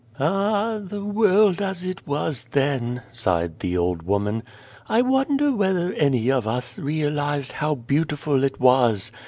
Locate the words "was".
2.07-2.45, 8.59-9.11